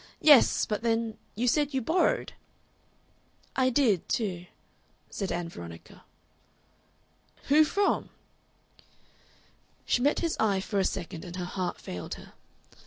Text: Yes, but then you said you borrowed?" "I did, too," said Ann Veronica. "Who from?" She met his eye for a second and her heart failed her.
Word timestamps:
Yes, 0.21 0.65
but 0.65 0.81
then 0.81 1.19
you 1.35 1.47
said 1.47 1.75
you 1.75 1.81
borrowed?" 1.83 2.33
"I 3.55 3.69
did, 3.69 4.09
too," 4.09 4.47
said 5.11 5.31
Ann 5.31 5.47
Veronica. 5.47 6.05
"Who 7.49 7.63
from?" 7.63 8.09
She 9.85 10.01
met 10.01 10.21
his 10.21 10.35
eye 10.39 10.59
for 10.59 10.79
a 10.79 10.85
second 10.85 11.23
and 11.23 11.35
her 11.35 11.45
heart 11.45 11.79
failed 11.79 12.15
her. 12.15 12.33